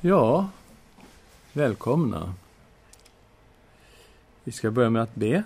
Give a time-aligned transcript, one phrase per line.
[0.00, 0.48] Ja,
[1.52, 2.34] välkomna.
[4.44, 5.42] Vi ska börja med att be.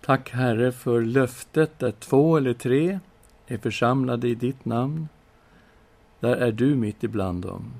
[0.00, 2.98] Tack Herre för löftet där två eller tre
[3.46, 5.08] är församlade i ditt namn.
[6.20, 7.72] Där är du mitt ibland dem.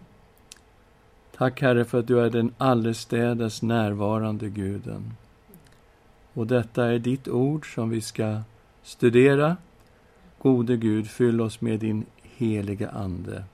[1.36, 5.12] Tack Herre för att du är den allestädes närvarande Guden.
[6.32, 8.40] Och detta är ditt ord som vi ska
[8.82, 9.56] studera.
[10.42, 13.44] Gode Gud, fyll oss med din heliga Ande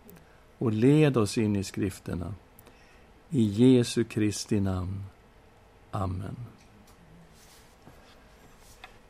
[0.64, 2.34] och led oss in i skrifterna.
[3.30, 5.04] I Jesu Kristi namn.
[5.90, 6.36] Amen.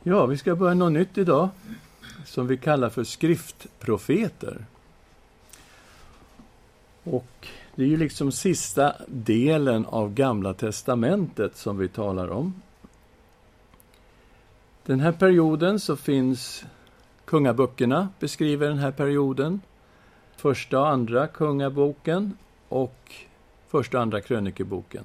[0.02, 1.48] Ja, vi ska börja något nytt idag
[2.24, 4.64] som vi kallar för skriftprofeter.
[7.04, 12.62] Och det är ju liksom sista delen av Gamla testamentet som vi talar om.
[14.84, 16.64] Den här perioden så finns
[17.24, 19.60] Kungaböckerna beskriver den här perioden.
[20.36, 22.36] Första och andra Kungaboken
[22.68, 23.12] och
[23.68, 25.04] Första och andra krönikeboken.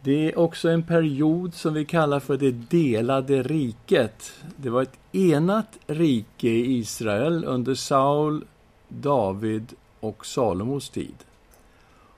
[0.00, 4.32] Det är också en period som vi kallar för det delade riket.
[4.56, 8.44] Det var ett enat rike i Israel under Saul,
[8.88, 11.14] David och Salomos tid.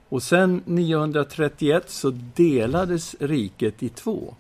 [0.09, 4.35] Och sen 931 så delades riket i två.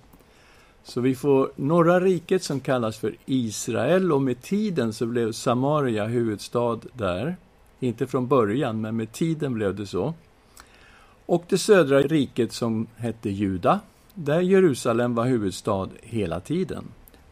[0.84, 6.06] Så vi får norra riket som kallas för Israel och med tiden så blev Samaria
[6.06, 7.36] huvudstad där.
[7.80, 10.14] Inte från början, men med tiden blev det så.
[11.26, 13.80] Och det södra riket som hette Juda,
[14.14, 16.84] där Jerusalem var huvudstad hela tiden.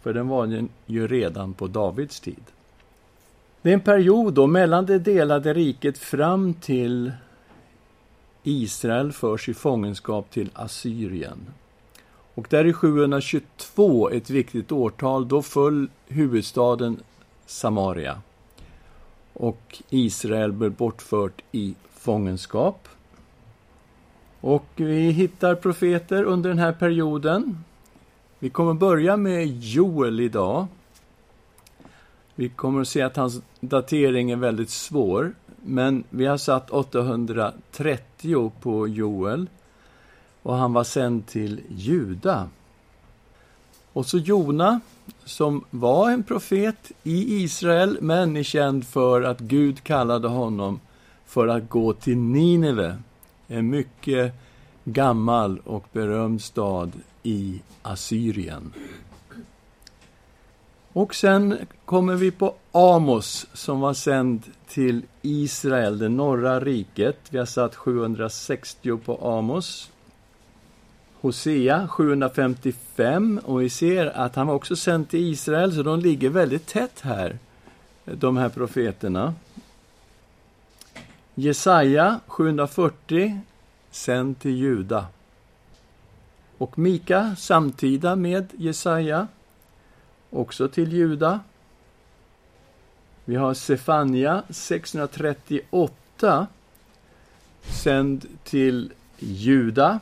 [0.02, 2.42] För den var ju redan på Davids tid.
[3.62, 7.12] Det är en period då mellan det delade riket fram till
[8.42, 11.38] Israel förs i fångenskap till Assyrien.
[12.38, 15.28] Och där är 722 ett viktigt årtal.
[15.28, 17.00] Då föll huvudstaden
[17.46, 18.20] Samaria.
[19.32, 22.88] Och Israel blev bortfört i fångenskap.
[24.40, 27.64] Och vi hittar profeter under den här perioden.
[28.38, 30.66] Vi kommer börja med Joel idag.
[32.34, 38.52] Vi kommer att se att hans datering är väldigt svår, men vi har satt 830
[38.60, 39.46] på Joel
[40.42, 42.48] och han var sänd till Juda.
[43.92, 44.80] Och så Jona,
[45.24, 50.80] som var en profet i Israel, men är känd för att Gud kallade honom
[51.26, 52.96] för att gå till Nineve,
[53.46, 54.34] en mycket
[54.84, 58.72] gammal och berömd stad i Assyrien.
[60.92, 67.18] Och sen kommer vi på Amos som var sänd till Israel, det norra riket.
[67.30, 69.90] Vi har satt 760 på Amos.
[71.20, 76.30] Hosea 755 och vi ser att han var också sänd till Israel, så de ligger
[76.30, 77.38] väldigt tätt här,
[78.04, 79.34] de här profeterna.
[81.34, 83.40] Jesaja 740,
[83.90, 85.06] sänd till Juda.
[86.58, 89.26] Och Mika, samtida med Jesaja,
[90.30, 91.40] också till Juda.
[93.24, 96.46] Vi har Sefania 638,
[97.62, 100.00] sänd till Juda.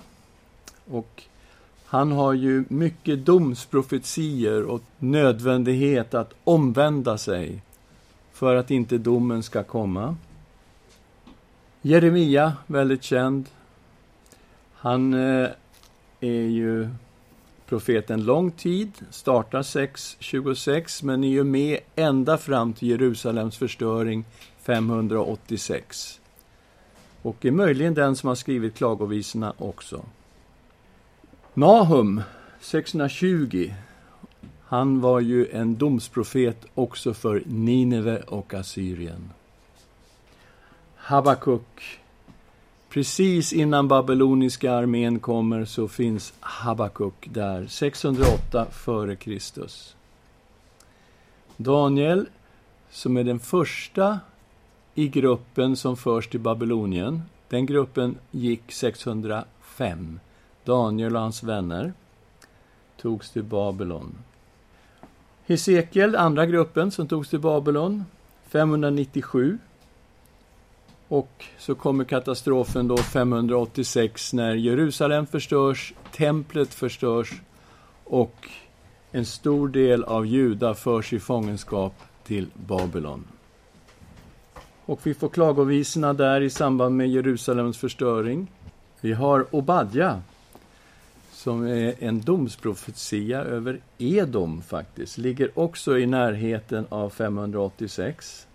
[0.91, 1.23] Och
[1.85, 7.63] han har ju mycket domsprofetier och nödvändighet att omvända sig
[8.33, 10.17] för att inte domen ska komma.
[11.83, 13.49] Jeremia, väldigt känd.
[14.73, 15.49] Han eh,
[16.21, 16.89] är ju
[17.67, 24.25] profeten lång tid, startar 626, men är ju med ända fram till Jerusalems förstöring
[24.63, 26.21] 586.
[27.23, 30.05] Och är möjligen den som har skrivit klagovisorna också.
[31.59, 32.23] Nahum
[32.61, 33.73] 620.
[34.63, 39.31] Han var ju en domsprofet också för Nineve och Assyrien.
[40.97, 42.01] Habakuk.
[42.89, 49.67] Precis innan babyloniska armén kommer så finns Habakuk där, 608 f.Kr.
[51.57, 52.27] Daniel,
[52.91, 54.21] som är den första
[54.95, 57.23] i gruppen som förs till Babylonien.
[57.49, 60.19] Den gruppen gick 605.
[60.67, 61.93] Daniel och hans vänner
[62.97, 64.19] togs till Babylon.
[65.47, 68.05] Hesekiel, andra gruppen som togs till Babylon,
[68.49, 69.59] 597.
[71.09, 77.41] Och så kommer katastrofen då 586 när Jerusalem förstörs, templet förstörs
[78.05, 78.49] och
[79.11, 83.25] en stor del av Juda förs i fångenskap till Babylon.
[84.85, 88.53] Och vi får klagovisorna där i samband med Jerusalems förstöring.
[89.01, 90.23] Vi har Obadja
[91.47, 98.47] som är en domsprofetia över Edom faktiskt, ligger också i närheten av 586.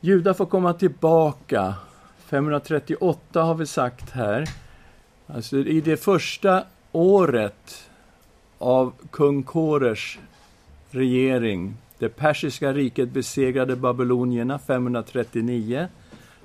[0.00, 1.74] Juda får komma tillbaka.
[2.26, 4.48] 538 har vi sagt här.
[5.26, 7.88] Alltså i det första året
[8.58, 10.18] av kung Korers
[10.90, 11.76] regering.
[11.98, 15.88] Det persiska riket besegrade babylonierna 539.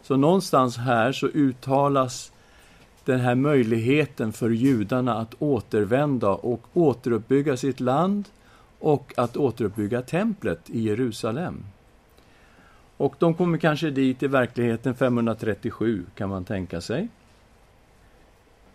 [0.04, 2.32] Så någonstans här så uttalas
[3.10, 8.30] den här möjligheten för judarna att återvända och återuppbygga sitt land
[8.80, 11.64] och att återuppbygga templet i Jerusalem.
[12.98, 17.08] Och de kommer kanske dit i verkligheten 537, kan man tänka sig.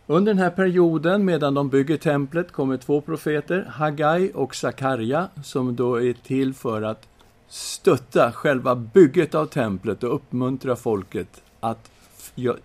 [0.07, 5.77] Under den här perioden, medan de bygger templet, kommer två profeter, Hagai och Sakarja, som
[5.77, 7.09] då är till för att
[7.49, 11.91] stötta själva bygget av templet och uppmuntra folket att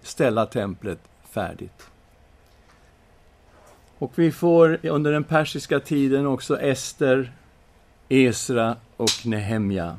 [0.04, 1.00] ställa templet
[1.31, 1.89] färdigt.
[3.97, 7.31] Och vi får under den persiska tiden också Ester,
[8.09, 9.97] Esra och Nehemja.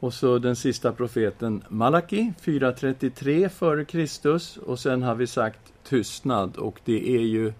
[0.00, 4.38] Och så den sista profeten Malaki, 433 f.Kr.
[4.66, 7.52] Och sen har vi sagt tystnad och det är ju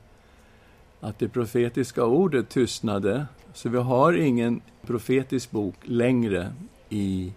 [1.01, 3.27] att det profetiska ordet tystnade.
[3.55, 6.53] Så vi har ingen profetisk bok längre
[6.89, 7.33] i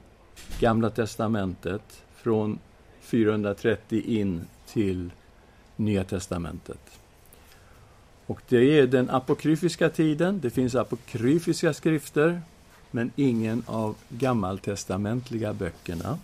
[0.60, 2.60] Gamla testamentet från
[3.00, 5.12] 430 in till
[5.75, 7.00] Nya testamentet.
[8.25, 10.40] Och det är den apokryfiska tiden.
[10.40, 12.42] Det finns apokryfiska skrifter,
[12.92, 16.19] men ingen av gammaltestamentliga böckerna.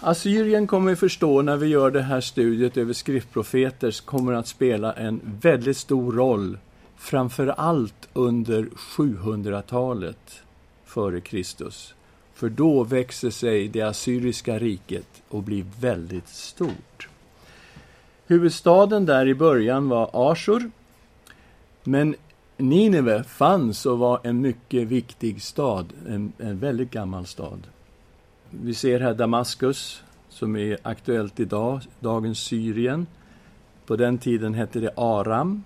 [0.00, 4.92] Assyrien kommer vi förstå när vi gör det här studiet över skriftprofeter kommer att spela
[4.92, 6.58] en väldigt stor roll
[6.96, 10.42] framför allt under 700-talet
[10.84, 11.94] före Kristus.
[12.34, 17.08] För då växer sig det assyriska riket och blir väldigt stort.
[18.26, 20.70] Huvudstaden där i början var Ashur,
[21.84, 22.14] men
[22.56, 27.66] Nineve fanns och var en mycket viktig stad, en, en väldigt gammal stad.
[28.50, 33.06] Vi ser här Damaskus, som är aktuellt idag, dagens Syrien.
[33.86, 35.62] På den tiden hette det Aram.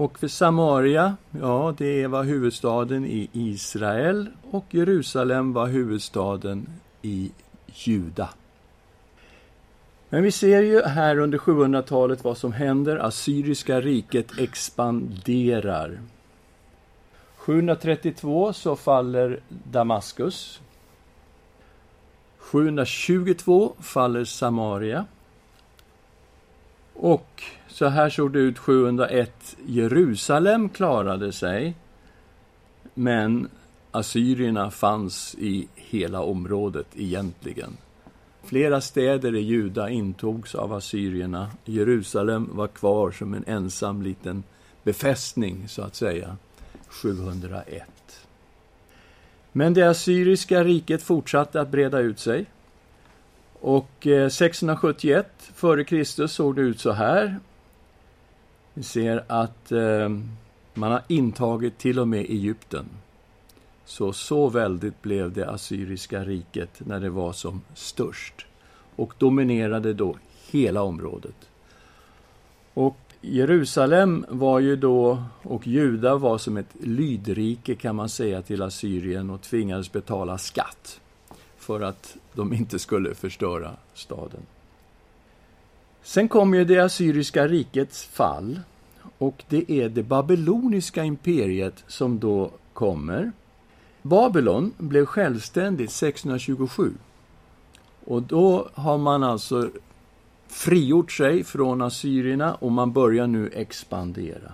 [0.00, 6.66] Och för Samaria, ja, det var huvudstaden i Israel och Jerusalem var huvudstaden
[7.02, 7.30] i
[7.66, 8.28] Juda.
[10.08, 12.96] Men vi ser ju här under 700-talet vad som händer.
[12.96, 16.00] Assyriska riket expanderar.
[17.36, 20.60] 732 så faller Damaskus.
[22.38, 25.06] 722 faller Samaria.
[26.94, 29.56] Och så här såg det ut 701.
[29.66, 31.74] Jerusalem klarade sig,
[32.94, 33.48] men
[33.90, 37.76] assyrierna fanns i hela området egentligen.
[38.44, 41.50] Flera städer i Juda intogs av assyrierna.
[41.64, 44.42] Jerusalem var kvar som en ensam liten
[44.82, 46.36] befästning, så att säga,
[46.88, 47.84] 701.
[49.52, 52.46] Men det assyriska riket fortsatte att breda ut sig.
[53.60, 56.26] Och eh, 671 f.Kr.
[56.26, 57.38] såg det ut så här.
[58.74, 60.08] Vi ser att eh,
[60.74, 62.86] man har intagit till och med Egypten.
[63.84, 68.46] Så, så väldigt blev det assyriska riket när det var som störst
[68.96, 70.16] och dominerade då
[70.50, 71.50] hela området.
[72.74, 78.62] Och Jerusalem var ju då, och Juda var som ett lydrike kan man säga till
[78.62, 81.00] Assyrien och tvingades betala skatt
[81.58, 84.40] för att de inte skulle förstöra staden.
[86.02, 88.60] Sen kom ju det assyriska rikets fall
[89.20, 93.32] och det är det babyloniska imperiet som då kommer.
[94.02, 96.92] Babylon blev självständigt 627.
[98.04, 99.70] Och då har man alltså
[100.48, 104.52] frigjort sig från assyrierna och man börjar nu expandera.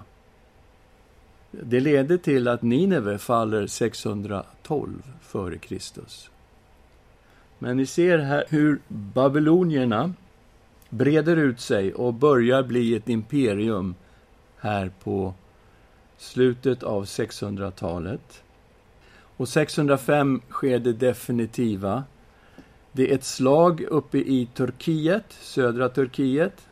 [1.50, 5.78] Det leder till att Nineve faller 612 f.Kr.
[7.58, 10.12] Men ni ser här hur babylonierna
[10.90, 13.94] breder ut sig och börjar bli ett imperium
[14.58, 15.34] här på
[16.16, 18.42] slutet av 600-talet.
[19.36, 22.04] Och 605 sker det definitiva.
[22.92, 26.68] Det är ett slag uppe i Turkiet, södra Turkiet,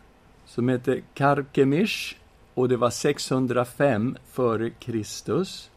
[0.47, 2.17] som heter Karkemish
[2.55, 5.71] och det var 605 före Kristus.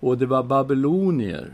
[0.00, 1.50] Och det var babylonier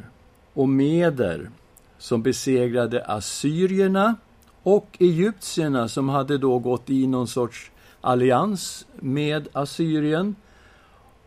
[0.52, 1.50] och meder
[1.98, 4.14] som besegrade assyrierna
[4.62, 7.70] och egyptierna som hade då gått i någon sorts
[8.06, 10.36] allians med Assyrien.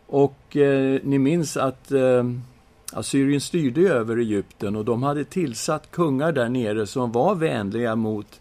[0.06, 2.24] Och eh, ni minns att eh,
[2.92, 8.40] Assyrien styrde över Egypten och de hade tillsatt kungar där nere som var vänliga mot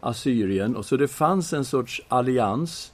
[0.00, 0.76] Assyrien.
[0.76, 2.92] Och så det fanns en sorts allians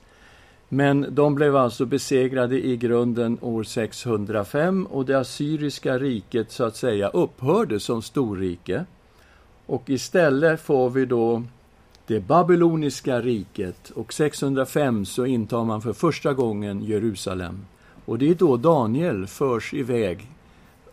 [0.69, 6.77] Men de blev alltså besegrade i grunden år 605 och det assyriska riket så att
[6.77, 8.85] säga upphörde som storrike.
[9.67, 11.43] Och istället får vi då
[12.07, 17.67] det babyloniska riket och 605 så intar man för första gången Jerusalem.
[18.05, 20.31] Och det är då Daniel förs iväg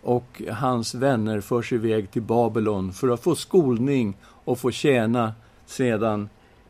[0.02, 5.34] och hans vänner förs iväg till Babylon för att få skolning och få tjäna
[5.66, 6.30] sedan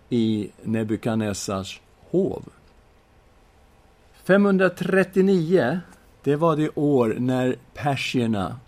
[0.09, 2.43] i Nebukadnessars hov.
[4.23, 5.79] 539,
[6.23, 8.59] det var det år när persierna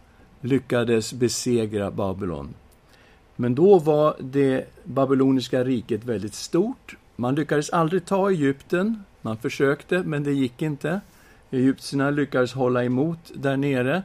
[0.41, 2.53] lyckades besegra Babylon.
[3.35, 6.97] Men då var det babyloniska riket väldigt stort.
[7.15, 9.03] Man lyckades aldrig ta Egypten.
[9.21, 11.01] Man försökte, men det gick inte.
[11.51, 14.03] Egyptierna lyckades hålla emot där nere.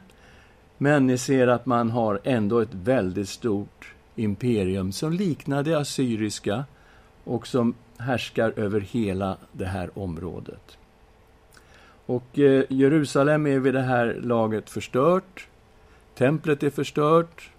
[0.79, 6.65] Men ni ser att man har ändå ett väldigt stort imperium som liknar det assyriska
[7.25, 10.79] och som härskar över hela det här området.
[12.07, 15.49] Och eh, Jerusalem är vid det här laget förstört.
[16.15, 17.51] Templet är förstört.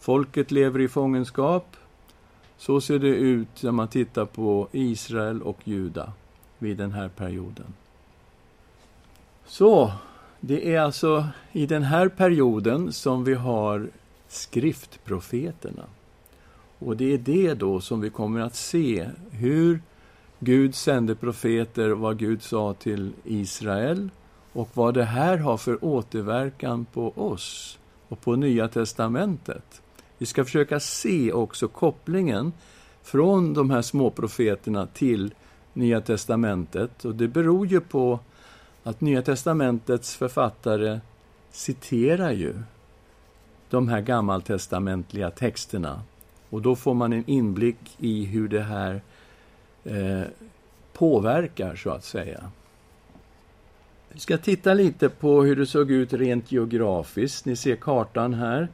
[0.00, 1.76] Folket lever i fångenskap.
[2.56, 6.12] Så ser det ut när man tittar på Israel och Juda
[6.58, 7.74] vid den här perioden.
[9.46, 9.92] Så,
[10.40, 13.88] det är alltså i den här perioden som vi har
[14.28, 15.84] skriftprofeterna.
[16.78, 19.80] Och det är det då som vi kommer att se, hur
[20.38, 24.10] Gud sände profeter, vad Gud sa till Israel
[24.52, 27.78] och vad det här har för återverkan på oss
[28.08, 29.82] och på Nya testamentet.
[30.18, 32.52] Vi ska försöka se också kopplingen
[33.02, 35.34] från de här små profeterna till
[35.72, 37.04] Nya testamentet.
[37.04, 38.20] Och det beror ju på
[38.82, 41.00] att Nya testamentets författare
[41.50, 42.54] citerar ju
[43.70, 46.02] de här gammaltestamentliga texterna.
[46.50, 49.00] Och då får man en inblick i hur det här
[49.84, 50.22] eh,
[50.92, 52.50] påverkar, så att säga.
[54.08, 57.44] Vi ska titta lite på hur det såg ut rent geografiskt.
[57.44, 58.68] Ni ser kartan här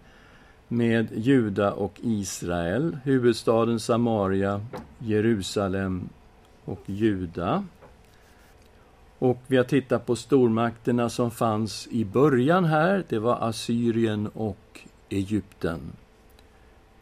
[0.77, 4.67] med Juda och Israel, huvudstaden Samaria,
[4.99, 6.09] Jerusalem
[6.65, 7.65] och Juda.
[9.19, 13.05] Och vi har tittat på stormakterna som fanns i början här.
[13.09, 15.81] Det var Assyrien och Egypten.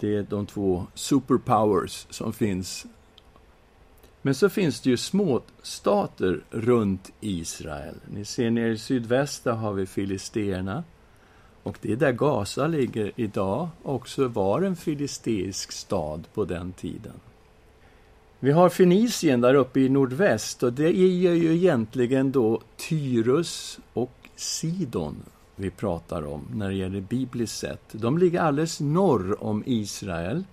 [0.01, 2.87] Det är de två superpowers som finns.
[4.23, 7.95] Men så finns det ju småstater runt Israel.
[8.15, 10.85] Ni ser nere i sydväst, där har vi filisterna.
[11.63, 17.21] Och det är där Gaza ligger idag, också var en filisteisk stad på den tiden.
[18.41, 24.13] Vi har Fenicien där uppe i nordväst och det är ju egentligen då Tyrus och
[24.37, 25.17] Sidon
[25.57, 27.83] vi pratar om när det gäller bibliskt sett.
[27.93, 30.45] De ligger alldeles norr om Israel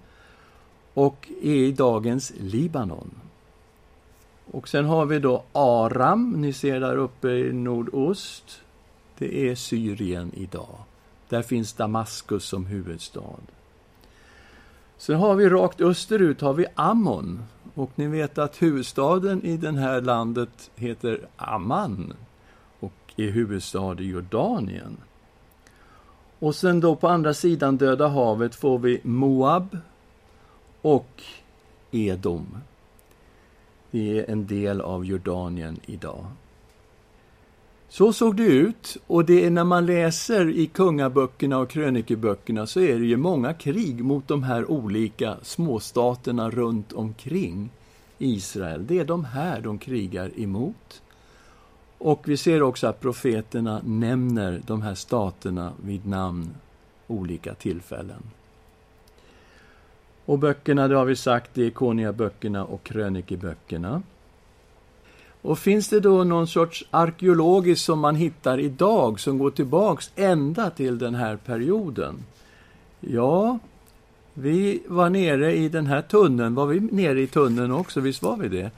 [0.93, 3.11] och är i dagens Libanon.
[4.51, 8.61] Och sen har vi då Aram, ni ser där uppe i nordost.
[9.17, 10.77] Det är Syrien idag.
[11.29, 13.41] Där finns Damaskus som huvudstad.
[14.97, 17.43] Sen har vi rakt österut har vi Ammon.
[17.73, 22.13] Och ni vet att huvudstaden i det här landet heter Amman
[22.79, 24.97] och är huvudstad i Jordanien.
[26.39, 29.77] Och sen då på andra sidan Döda havet får vi Moab
[30.81, 31.23] och
[31.91, 32.57] Edom.
[33.91, 36.25] Det är en del av Jordanien idag.
[37.91, 42.79] Så såg det ut, och det är när man läser i kungaböckerna och krönikeböckerna så
[42.79, 47.69] är det ju många krig mot de här olika småstaterna runt omkring
[48.17, 48.87] Israel.
[48.87, 51.01] Det är de här de krigar emot.
[51.97, 56.49] Och vi ser också att profeterna nämner de här staterna vid namn
[57.07, 58.23] olika tillfällen.
[60.25, 64.01] Och böckerna, det har vi sagt, det är Konungaböckerna och krönikeböckerna.
[65.41, 70.69] Och finns det då någon sorts arkeologiskt som man hittar idag som går tillbaks ända
[70.69, 72.15] till den här perioden?
[72.99, 73.59] Ja,
[74.33, 76.55] vi var nere i den här tunneln.
[76.55, 77.99] Var vi nere i tunneln också?
[77.99, 78.71] Visst var vi det?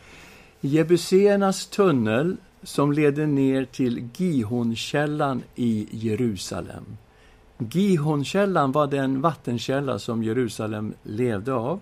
[0.61, 6.97] Jebuséernas tunnel som leder ner till Gihonkällan i Jerusalem.
[7.57, 11.79] Gihonkällan var den vattenkälla som Jerusalem levde av.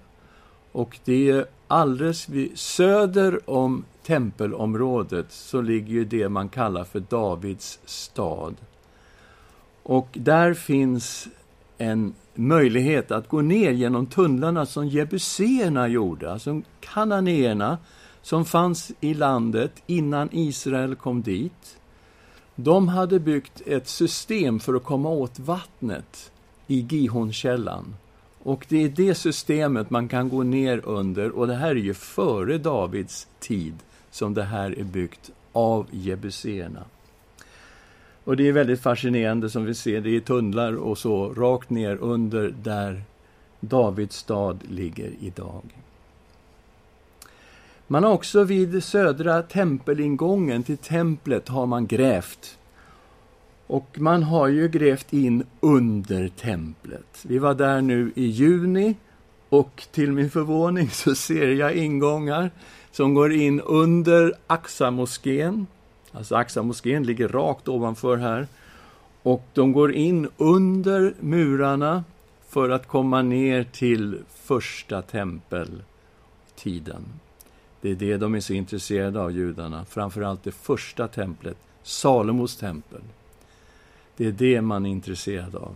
[0.72, 7.80] Och det är alldeles söder om tempelområdet så ligger ju det man kallar för Davids
[7.86, 8.56] stad.
[9.84, 11.28] Och där finns
[11.78, 17.78] en möjlighet att gå ner genom tunnlarna som jebuséerna gjorde, alltså kananéerna
[18.22, 21.78] som fanns i landet innan Israel kom dit.
[22.56, 26.32] De hade byggt ett system för att komma åt vattnet
[26.68, 27.96] i Gihonkällan.
[28.44, 31.94] Och det är det systemet man kan gå ner under, och det här är ju
[31.94, 33.76] före Davids tid
[34.12, 36.84] som det här är byggt av jebuséerna.
[38.24, 41.96] Och det är väldigt fascinerande som vi ser, det är tunnlar och så rakt ner
[41.96, 43.04] under där
[43.60, 45.64] Davids stad ligger idag.
[47.88, 52.58] Man har också vid södra tempelingången till templet har man grävt.
[53.68, 57.24] Och man har ju grävt in under templet.
[57.24, 58.96] Vi var där nu i juni
[59.50, 62.52] och till min förvåning så ser jag ingångar
[62.92, 65.68] som går in under Aqsa-moskén.
[66.12, 68.48] Alltså Aqsa-moskén ligger rakt ovanför här.
[69.24, 72.04] Och de går in under murarna
[72.50, 75.84] för att komma ner till första tempeltiden.
[77.82, 79.86] Det är det de är så intresserade av, judarna.
[79.86, 83.02] Framförallt det första templet, Salomos tempel.
[84.18, 85.76] Det är det man är intresserad av.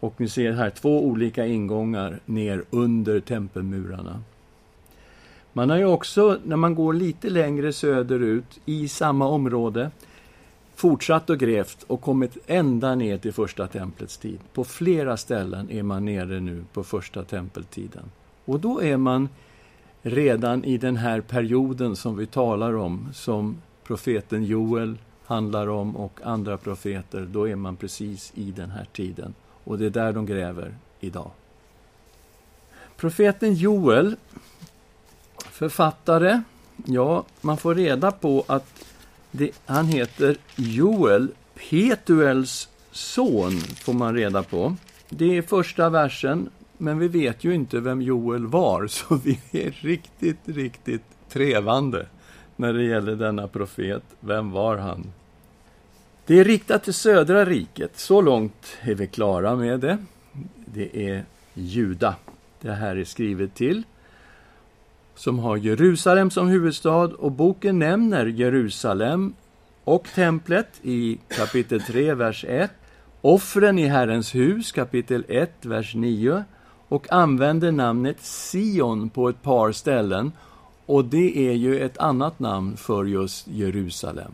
[0.00, 4.22] Och ni ser här två olika ingångar ner under tempelmurarna.
[5.58, 9.90] Man har ju också, när man går lite längre söderut i samma område,
[10.74, 14.38] fortsatt och grävt och kommit ända ner till första templets tid.
[14.52, 18.02] På flera ställen är man nere nu på första tempeltiden.
[18.44, 19.28] Och då är man
[20.02, 26.20] redan i den här perioden som vi talar om, som profeten Joel handlar om och
[26.24, 29.34] andra profeter, då är man precis i den här tiden.
[29.64, 31.30] Och det är där de gräver idag.
[32.96, 34.16] Profeten Joel,
[35.58, 36.42] författare,
[36.84, 38.84] ja, man får reda på att
[39.30, 44.76] det, han heter Joel, Petuels son, får man reda på.
[45.08, 49.70] Det är första versen, men vi vet ju inte vem Joel var, så vi är
[49.70, 52.06] riktigt, riktigt trevande
[52.56, 54.02] när det gäller denna profet.
[54.20, 55.12] Vem var han?
[56.26, 57.98] Det är riktat till södra riket.
[57.98, 59.98] Så långt är vi klara med det.
[60.66, 61.24] Det är
[61.54, 62.14] Juda
[62.60, 63.82] det här är skrivet till,
[65.18, 69.34] som har Jerusalem som huvudstad och boken nämner Jerusalem
[69.84, 72.70] och templet i kapitel 3, vers 1,
[73.20, 76.44] offren i Herrens hus, kapitel 1, vers 9
[76.88, 80.32] och använder namnet Sion på ett par ställen
[80.86, 84.32] och det är ju ett annat namn för just Jerusalem.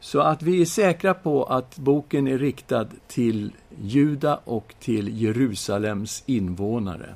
[0.00, 6.22] Så att vi är säkra på att boken är riktad till Juda och till Jerusalems
[6.26, 7.14] invånare.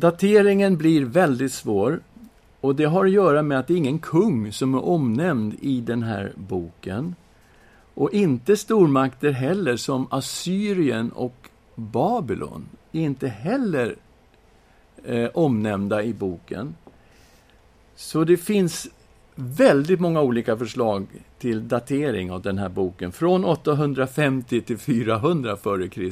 [0.00, 2.00] Dateringen blir väldigt svår
[2.60, 5.80] och det har att göra med att det är ingen kung som är omnämnd i
[5.80, 7.14] den här boken.
[7.94, 13.96] Och inte stormakter heller som Assyrien och Babylon är inte heller
[15.04, 16.74] eh, omnämnda i boken.
[17.96, 18.88] Så det finns
[19.34, 21.06] väldigt många olika förslag
[21.38, 26.10] till datering av den här boken, från 850 till 400 f.Kr.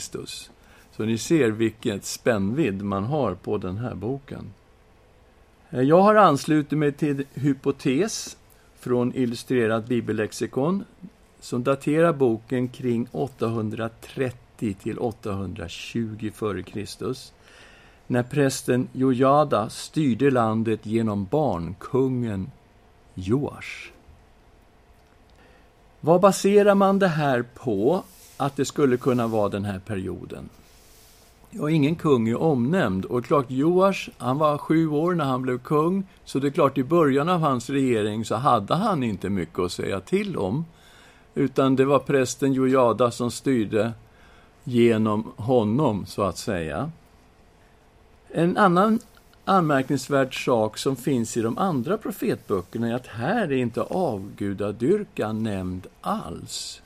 [0.96, 4.52] Så ni ser vilket spännvidd man har på den här boken.
[5.70, 8.36] Eh, jag har anslutit mig till hypotes
[8.78, 10.84] från Illustrerat bibellexikon
[11.40, 17.14] som daterar boken kring 830 till 820 f.Kr.
[18.06, 22.50] när prästen Jojada styrde landet genom barnkungen
[23.14, 23.90] Joash.
[26.00, 28.04] Vad baserar man det här på,
[28.36, 30.48] att det skulle kunna vara den här perioden?
[31.58, 33.04] Ja, ingen kung är omnämnd.
[33.04, 36.78] Och klart, Joash, han var sju år när han blev kung, så det är klart,
[36.78, 40.64] i början av hans regering så hade han inte mycket att säga till om.
[41.34, 43.92] Utan det var prästen Jojada som styrde
[44.64, 46.90] genom honom, så att säga.
[48.28, 48.98] En annan
[49.44, 55.86] anmärkningsvärd sak som finns i de andra profetböckerna är att här är inte avgudadyrkan nämnd
[56.00, 56.82] alls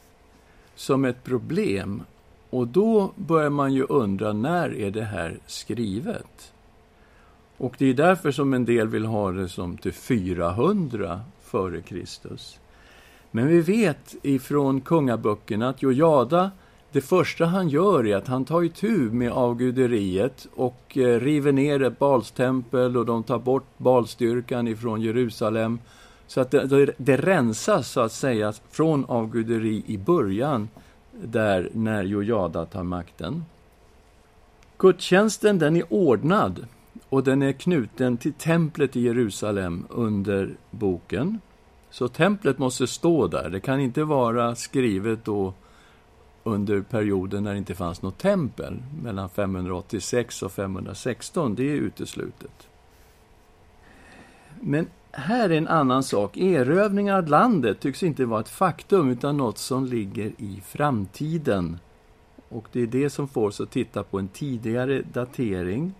[0.74, 2.02] som ett problem.
[2.50, 6.52] Och då börjar man ju undra, när är det här skrivet?
[7.56, 12.58] Och det är därför som en del vill ha det som till 400 före Kristus.
[13.30, 16.50] Men vi vet ifrån kungaböckerna att Jojada
[16.92, 21.82] det första han gör är att han tar itu med avguderiet och eh, river ner
[21.82, 25.78] ett balstempel och de tar bort balstyrkan ifrån Jerusalem.
[26.26, 30.68] Så att det, det, det rensas, så att säga, från avguderi i början,
[31.12, 33.44] där när Jojada tar makten.
[34.78, 36.66] Gudstjänsten, den är ordnad
[37.08, 41.40] och den är knuten till templet i Jerusalem under boken.
[41.90, 43.50] Så templet måste stå där.
[43.50, 45.54] Det kan inte vara skrivet då
[46.44, 51.54] under perioden när det inte fanns något tempel, mellan 586 och 516.
[51.54, 52.68] Det är uteslutet.
[54.60, 56.36] Men här är en annan sak.
[56.36, 61.78] Erövringar av landet tycks inte vara ett faktum, utan något som ligger i framtiden.
[62.48, 65.94] Och det är det som får oss att titta på en tidigare datering.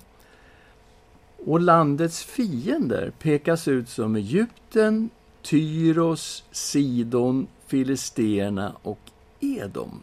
[1.47, 5.11] Och landets fiender pekas ut som Egypten,
[5.43, 9.01] Tyros, Sidon, Filisterna och
[9.41, 10.03] Edom.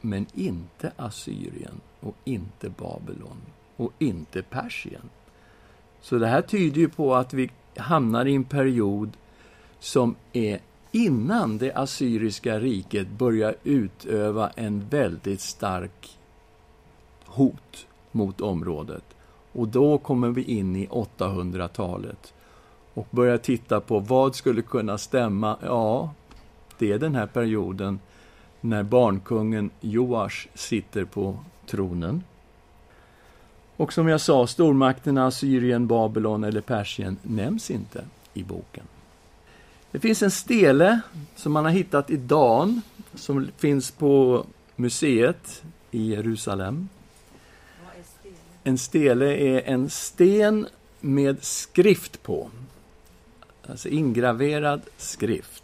[0.00, 3.40] Men inte Assyrien och inte Babylon
[3.76, 5.02] och inte Persien.
[6.00, 9.10] Så det här tyder ju på att vi hamnar i en period
[9.78, 10.60] som är
[10.92, 16.18] innan det assyriska riket börjar utöva en väldigt stark
[17.24, 19.04] hot mot området.
[19.52, 22.34] Och då kommer vi in i 800-talet
[22.94, 25.56] och börjar titta på vad skulle kunna stämma.
[25.62, 26.10] Ja,
[26.78, 27.98] det är den här perioden
[28.60, 32.22] när barnkungen Joash sitter på tronen.
[33.76, 38.84] Och som jag sa, stormakterna Syrien, Babylon eller Persien nämns inte i boken.
[39.90, 41.00] Det finns en stele
[41.36, 42.82] som man har hittat i Dan,
[43.14, 46.88] som finns på museet i Jerusalem.
[48.64, 50.66] En stele är en sten
[51.00, 52.50] med skrift på.
[53.68, 55.62] Alltså ingraverad skrift.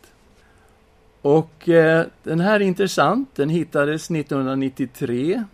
[1.22, 3.34] Och eh, den här är intressant.
[3.34, 5.44] Den hittades 1993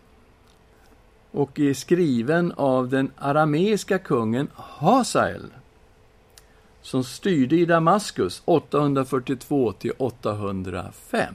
[1.30, 5.46] och är skriven av den arameiska kungen Hasael
[6.82, 11.34] som styrde i Damaskus 842 till 805.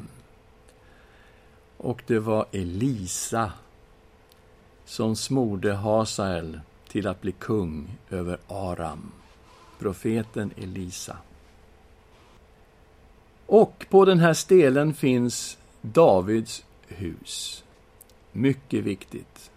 [1.78, 3.52] Och det var Elisa
[4.86, 9.12] som smorde Hasael till att bli kung över Aram,
[9.80, 11.18] profeten Elisa.
[13.46, 17.64] Och på den här stelen finns Davids hus.
[18.32, 19.52] Mycket viktigt.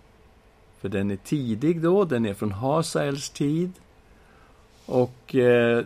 [0.87, 3.73] För den är tidig då, den är från Hasaels tid.
[4.87, 5.85] Och eh,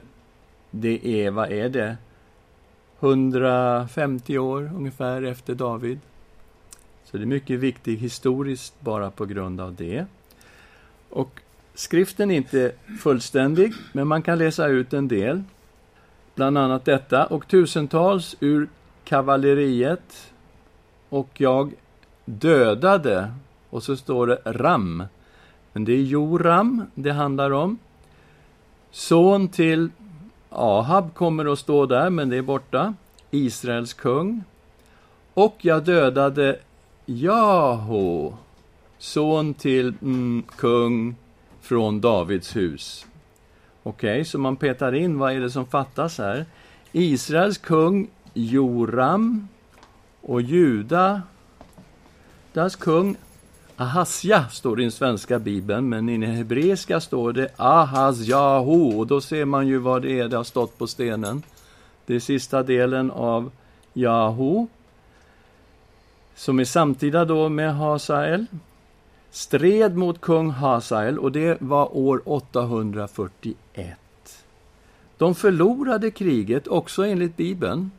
[0.70, 1.96] det är, vad är det?
[3.00, 5.98] 150 år ungefär efter David.
[7.04, 10.06] Så det är mycket viktigt historiskt bara på grund av det.
[11.10, 11.40] Och
[11.74, 15.42] skriften är inte fullständig, men man kan läsa ut en del.
[16.34, 17.26] Bland annat detta.
[17.26, 18.68] Och tusentals ur
[19.04, 20.32] kavalleriet
[21.08, 21.72] och jag
[22.24, 23.32] dödade.
[23.70, 25.04] Och så står det Ram.
[25.72, 27.78] Men det är Joram det handlar om.
[28.90, 29.90] Son till
[30.48, 32.94] Ahab kommer att stå där, men det är borta.
[33.30, 34.44] Israels kung.
[35.35, 36.59] Och jag dödade
[37.06, 38.35] Jaho,
[38.98, 41.16] son till mm, kung
[41.61, 43.06] från Davids hus.
[43.83, 46.46] Okej, okay, så man petar in, vad är det som fattas här?
[46.92, 49.48] Israels kung Joram
[50.20, 51.22] och Juda,
[52.52, 53.16] deras kung
[53.80, 59.06] Ahasja står det i den svenska bibeln, men i den hebreiska står det Ahasjahu, och
[59.06, 61.42] då ser man ju vad det är det har stått på stenen.
[62.06, 63.50] Det är sista delen av
[63.92, 64.66] Jahu,
[66.34, 68.46] som är samtida då med Hasael,
[69.30, 73.56] stred mot kung Hasael och det var år 841.
[75.18, 77.90] De förlorade kriget, också enligt Bibeln.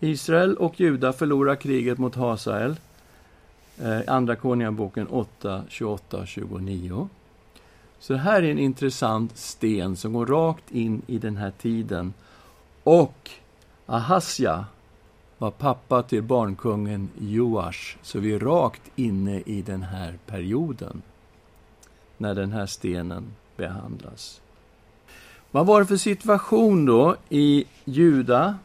[0.00, 2.76] Israel och Juda förlorade kriget mot Hasael.
[3.78, 7.08] Eh, Andra Konungaboken 8, 28, 29.
[7.98, 12.14] Så det här är en intressant sten som går rakt in i den här tiden.
[12.84, 13.30] Och
[13.86, 14.64] Ahasja
[15.38, 21.02] var pappa till barnkungen Joash, så vi är rakt inne i den här perioden
[22.18, 23.24] när den här stenen
[23.56, 24.40] behandlas.
[25.50, 28.58] Vad var det för situation då i Juda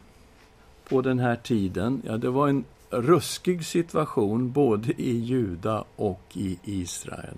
[0.88, 2.02] på den här tiden?
[2.06, 7.36] Ja, det var en ruskig situation både i Juda och i Israel.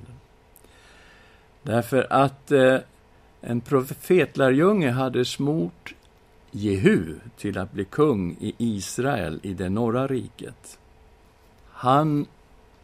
[1.63, 2.79] Därför att eh,
[3.41, 5.95] en profetlärjunge hade smort
[6.51, 10.79] Jehu till att bli kung i Israel i det norra riket.
[11.71, 12.27] Han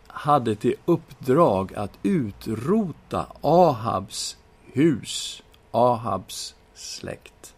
[0.07, 4.37] hade till uppdrag att utrota Ahabs
[4.73, 7.55] hus, Ahabs släkt.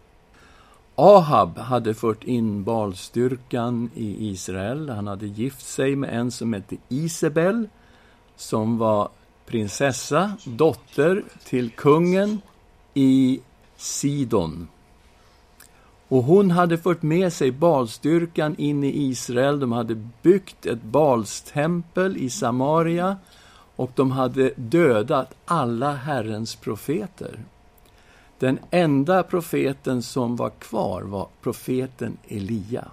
[1.03, 4.89] Ahab hade fört in balstyrkan i Israel.
[4.89, 7.67] Han hade gift sig med en som hette Isabel,
[8.35, 9.09] som var
[9.45, 12.41] prinsessa, dotter till kungen
[12.93, 13.41] i
[13.77, 14.67] Sidon.
[16.07, 19.59] Och hon hade fört med sig balstyrkan in i Israel.
[19.59, 23.17] De hade byggt ett balstempel i Samaria
[23.75, 27.39] och de hade dödat alla Herrens profeter.
[28.41, 32.87] Den enda profeten som var kvar var profeten Elia.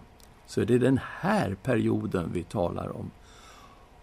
[0.47, 3.11] Så det är den här perioden vi talar om.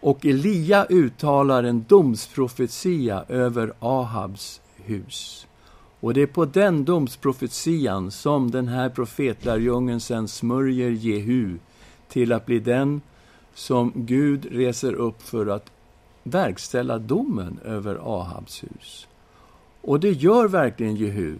[0.00, 5.46] Och Elia uttalar en domsprofetia över Ahabs hus.
[6.00, 11.58] Och det är på den domsprofetian som den här profetlärjungen sen smörjer Jehu
[12.08, 13.00] till att bli den
[13.54, 15.70] som Gud reser upp för att
[16.22, 19.06] verkställa domen över Ahabs hus.
[19.86, 21.36] Och det gör verkligen Jehu.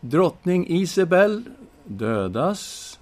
[0.00, 1.44] Drottning Isabel
[1.84, 2.98] dödas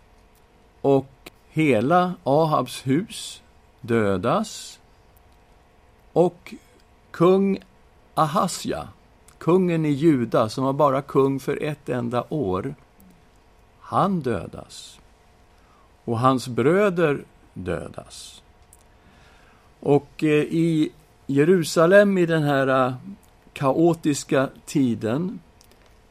[0.81, 3.43] och hela Ahabs hus
[3.81, 4.81] dödas
[6.13, 6.55] och
[7.11, 7.59] kung
[8.15, 8.89] Ahasja,
[9.39, 12.75] kungen i Juda, som var bara kung för ett enda år,
[13.81, 15.01] han dödas.
[16.05, 18.43] Och hans bröder dödas.
[19.81, 20.93] Och eh, i
[21.27, 22.95] Jerusalem i den här eh,
[23.55, 25.41] kaotiska tiden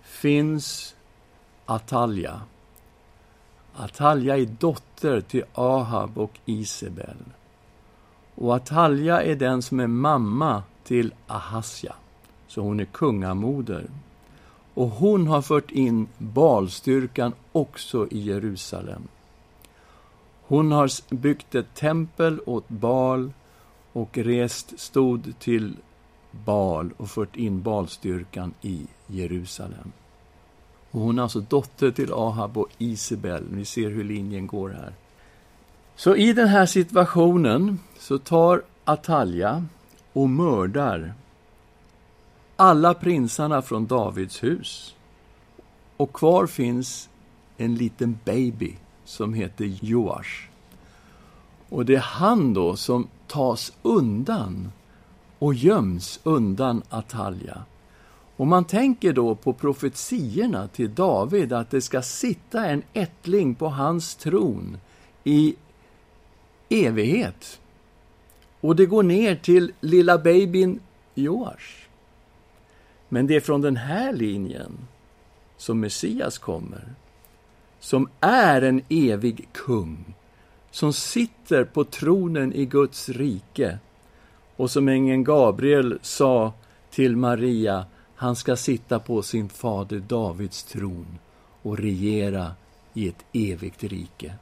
[0.01, 0.95] finns
[1.65, 2.41] Atalja.
[3.75, 7.17] Atalja är dotter till Ahab och Isabel.
[8.36, 11.95] Och Atalja är den som är mamma till Ahasja,
[12.47, 13.89] så hon är kungamoder.
[14.73, 19.08] Och hon har fört in balstyrkan också i Jerusalem.
[20.47, 23.32] Hon har byggt ett tempel åt Bal
[23.93, 25.75] och rest stod till
[26.46, 29.91] Bal och fört in balstyrkan i Jerusalem.
[30.91, 33.43] Och hon är alltså dotter till Ahab och Isabel.
[33.52, 34.93] Ni ser hur linjen går här.
[35.96, 39.65] Så i den här situationen så tar Atalja
[40.13, 41.13] och mördar
[42.56, 44.96] alla prinsarna från Davids hus.
[45.98, 47.10] Och kvar finns
[47.58, 50.48] en liten baby som heter Joash.
[51.69, 54.72] Och det är han då som tas undan
[55.43, 57.63] och göms undan Atalja.
[58.36, 63.67] Och man tänker då på profetiorna till David, att det ska sitta en ättling på
[63.67, 64.77] hans tron
[65.23, 65.56] i
[66.69, 67.60] evighet.
[68.62, 70.79] Och det går ner till lilla babyn
[71.13, 71.88] Joash.
[73.10, 74.77] Men det är från den här linjen
[75.58, 76.93] som Messias kommer,
[77.79, 80.13] som är en evig kung,
[80.71, 83.79] som sitter på tronen i Guds rike
[84.63, 86.54] och som ängeln Gabriel sa
[86.91, 91.19] till Maria, han ska sitta på sin fader Davids tron
[91.62, 92.52] och regera
[92.93, 94.36] i ett evigt rike.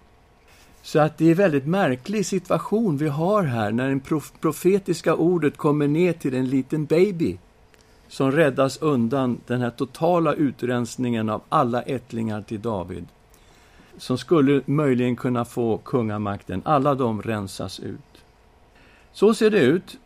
[0.81, 5.57] Så att det är en väldigt märklig situation vi har här när det profetiska ordet
[5.57, 7.37] kommer ner till en liten baby
[8.07, 13.05] som räddas undan den här totala utrensningen av alla ättlingar till David
[13.97, 16.61] som skulle möjligen kunna få kungamakten.
[16.65, 18.11] Alla de rensas ut.
[19.13, 19.97] Så ser det ut.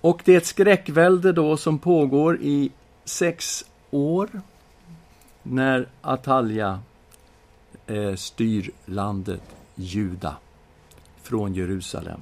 [0.00, 2.70] Och det är ett skräckvälde då som pågår i
[3.04, 4.28] sex år
[5.42, 6.80] när Atalja
[7.86, 9.42] eh, styr landet
[9.74, 10.36] Juda
[11.22, 12.20] från Jerusalem.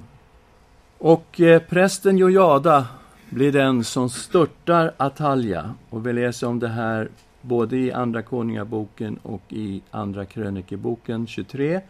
[0.97, 2.87] Och eh, prästen Jojada
[3.29, 5.75] blir den som störtar Atalja.
[5.89, 7.09] Och vi läser om det här
[7.41, 11.81] både i Andra Konungaboken och i Andra krönikeboken 23,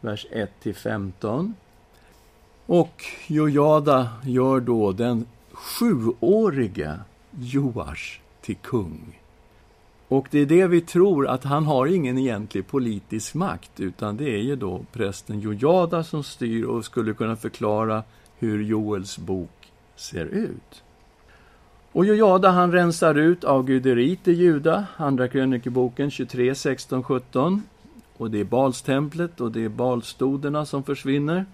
[0.00, 0.26] vers
[0.62, 1.52] 1-15.
[2.68, 6.98] Och Jojada gör då den sjuårige
[7.30, 9.20] Joash till kung.
[10.08, 14.30] Och det är det vi tror, att han har ingen egentlig politisk makt, utan det
[14.30, 18.02] är ju då prästen Jojada som styr och skulle kunna förklara
[18.38, 20.82] hur Joels bok ser ut.
[21.92, 27.62] Och Jojada han rensar ut avguderiet i Juda, Andra krönikeboken 23, 16, 17.
[28.16, 31.46] Och det är Balstemplet och det är Balstoderna som försvinner.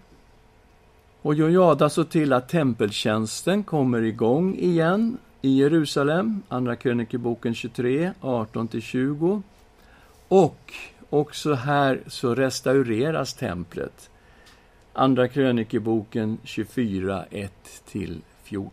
[1.24, 9.42] Och Jojada såg till att tempeltjänsten kommer igång igen i Jerusalem, Andra krönikeboken 23, 18-20.
[10.28, 10.72] Och
[11.10, 14.10] också här så restaureras templet.
[14.92, 18.70] Andra krönikeboken 24, 1-14.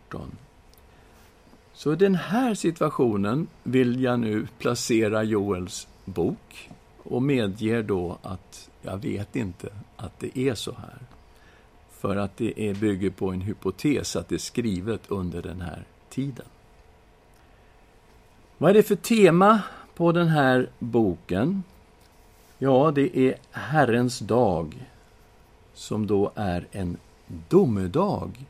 [1.74, 6.70] Så i den här situationen vill jag nu placera Joels bok
[7.02, 10.98] och medger då att jag vet inte att det är så här.
[12.02, 15.84] För att det är, bygger på en hypotes att det är skrivet under den här
[16.08, 16.46] tiden.
[18.58, 19.62] Vad är det för tema
[19.94, 21.62] på den här boken?
[22.58, 24.86] Ja, det är Herrens dag,
[25.74, 26.96] som då är en
[27.48, 28.46] domedag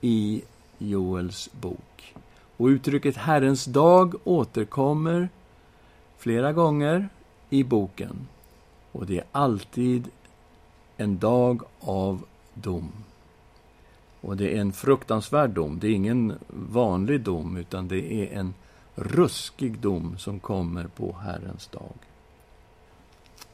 [0.00, 0.42] i
[0.78, 2.14] Joels bok.
[2.56, 5.28] Och uttrycket Herrens dag återkommer
[6.18, 7.08] flera gånger
[7.50, 8.26] i boken.
[8.92, 10.10] Och det är alltid
[10.96, 12.92] en dag av dom.
[14.20, 15.78] Och det är en fruktansvärd dom.
[15.78, 18.54] Det är ingen vanlig dom, utan det är en
[18.94, 21.94] ruskig dom som kommer på Herrens dag.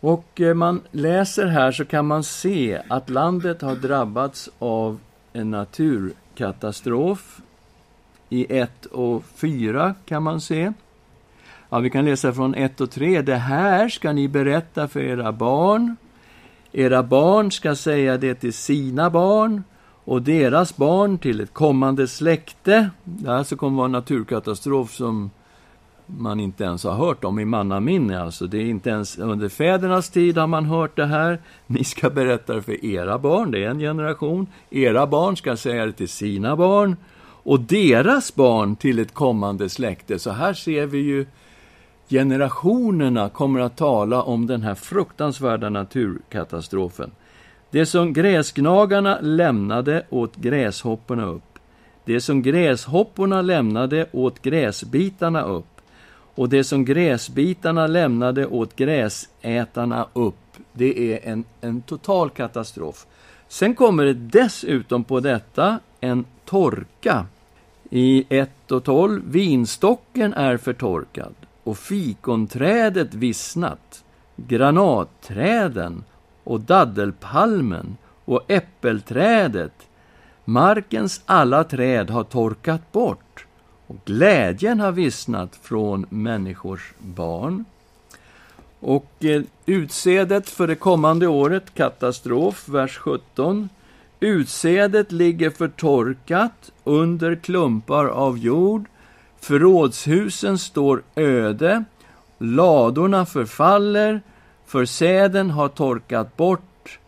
[0.00, 5.00] Och eh, man läser här så kan man se att landet har drabbats av
[5.32, 7.40] en naturkatastrof.
[8.28, 10.72] I 1 och 4 kan man se.
[11.68, 13.22] Ja, vi kan läsa från 1 och 3.
[13.22, 15.96] Det här ska ni berätta för era barn.
[16.72, 19.64] Era barn ska säga det till sina barn
[20.04, 22.90] och deras barn till ett kommande släkte.
[23.04, 25.30] Det här så kommer vara en naturkatastrof som
[26.06, 28.22] man inte ens har hört om i mannaminne.
[28.22, 31.38] Alltså, det är inte ens under fädernas tid har man hört det här.
[31.66, 34.46] Ni ska berätta det för era barn, det är en generation.
[34.70, 36.96] Era barn ska säga det till sina barn
[37.42, 40.18] och deras barn till ett kommande släkte.
[40.18, 41.26] Så här ser vi ju
[42.10, 47.10] generationerna kommer att tala om den här fruktansvärda naturkatastrofen.
[47.70, 51.58] Det som gräsgnagarna lämnade åt gräshopporna upp.
[52.04, 55.80] Det som gräshopporna lämnade åt gräsbitarna upp.
[56.34, 60.36] Och det som gräsbitarna lämnade åt gräsätarna upp.
[60.72, 63.06] Det är en, en total katastrof.
[63.48, 67.26] Sen kommer det dessutom på detta en torka.
[67.90, 74.04] I 1 och 12, vinstocken är förtorkad och fikonträdet vissnat,
[74.36, 76.04] granatträden
[76.44, 79.88] och daddelpalmen och äppelträdet,
[80.44, 83.46] markens alla träd har torkat bort
[83.86, 87.64] och glädjen har vissnat från människors barn.
[88.80, 93.68] Och eh, utsädet för det kommande året, katastrof, vers 17.
[94.20, 98.84] Utsädet ligger förtorkat under klumpar av jord.
[99.40, 101.84] Förrådshusen står öde.
[102.38, 104.20] Ladorna förfaller.
[104.66, 106.98] För säden har torkat bort.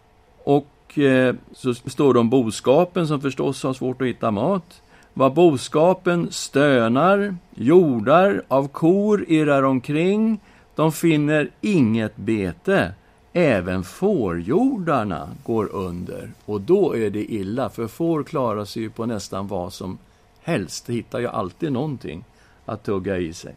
[0.44, 4.82] Och eh, så står de boskapen som förstås har svårt att hitta mat.
[5.14, 10.40] Vad boskapen stönar, jordar av kor irrar omkring.
[10.74, 12.92] De finner inget bete.
[13.32, 16.30] Även fårjordarna går under.
[16.44, 19.98] Och då är det illa, för får klarar sig ju på nästan vad som
[20.42, 20.88] helst.
[20.90, 22.24] Hittar ju alltid någonting
[22.64, 23.54] att tugga i sig.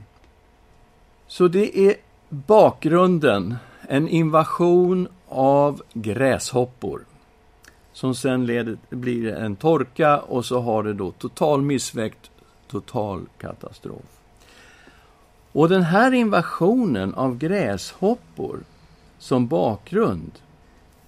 [1.27, 1.95] Så det är
[2.29, 3.55] bakgrunden,
[3.87, 7.05] en invasion av gräshoppor
[7.93, 12.31] som sen leder, blir en torka och så har det då total missväxt,
[12.67, 14.19] total katastrof.
[15.51, 18.59] Och den här invasionen av gräshoppor
[19.19, 20.31] som bakgrund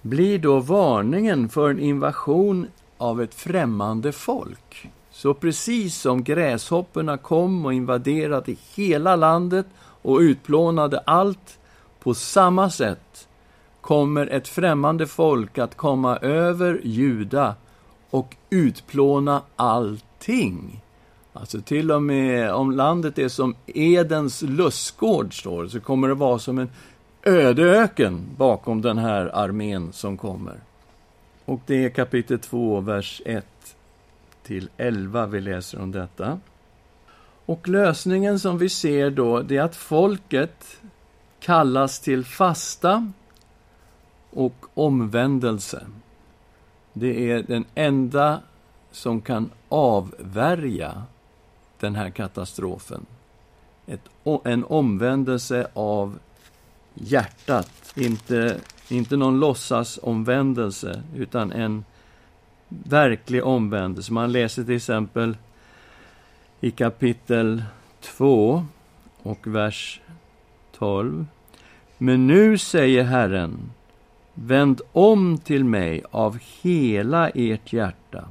[0.01, 4.89] blir då varningen för en invasion av ett främmande folk.
[5.17, 11.60] Så precis som gräshopporna kom och invaderade hela landet och utplånade allt,
[11.99, 13.27] på samma sätt
[13.82, 17.56] kommer ett främmande folk att komma över Juda
[18.10, 20.82] och utplåna allting.
[21.34, 26.39] Alltså till och med om landet är som Edens lustgård, står så kommer det vara
[26.39, 26.69] som en
[27.23, 30.60] öde öken bakom den här armén som kommer.
[31.45, 33.45] Och det är kapitel 2, vers 1
[34.47, 36.39] till 11 vi läser om detta.
[37.45, 40.81] Och lösningen som vi ser då, det är att folket
[41.39, 43.12] kallas till fasta
[44.29, 45.88] och omvändelse.
[46.93, 48.41] Det är den enda
[48.91, 51.03] som kan avvärja
[51.79, 53.05] den här katastrofen.
[53.86, 54.01] Ett,
[54.43, 56.19] en omvändelse av
[56.93, 57.93] hjärtat.
[57.95, 61.86] Inte, inte någon låtsasomvändelse, utan en
[62.67, 64.13] verklig omvändelse.
[64.13, 65.38] Man läser till exempel
[66.62, 67.63] i kapitel
[68.01, 68.65] 2
[69.23, 70.01] och vers
[70.77, 71.25] 12.
[71.97, 73.71] Men nu säger Herren,
[74.34, 78.27] vänd om till mig av hela ert hjärta,